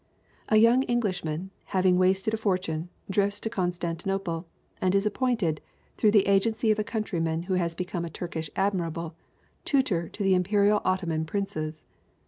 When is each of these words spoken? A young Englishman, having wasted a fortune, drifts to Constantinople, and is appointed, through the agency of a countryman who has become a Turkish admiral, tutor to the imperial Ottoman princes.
A 0.49 0.57
young 0.57 0.81
Englishman, 0.89 1.51
having 1.65 1.95
wasted 1.99 2.33
a 2.33 2.37
fortune, 2.37 2.89
drifts 3.07 3.39
to 3.41 3.51
Constantinople, 3.51 4.47
and 4.81 4.95
is 4.95 5.05
appointed, 5.05 5.61
through 5.95 6.09
the 6.09 6.25
agency 6.25 6.71
of 6.71 6.79
a 6.79 6.83
countryman 6.83 7.43
who 7.43 7.53
has 7.53 7.75
become 7.75 8.03
a 8.03 8.09
Turkish 8.09 8.49
admiral, 8.55 9.13
tutor 9.63 10.09
to 10.09 10.23
the 10.23 10.33
imperial 10.33 10.81
Ottoman 10.83 11.25
princes. 11.25 11.85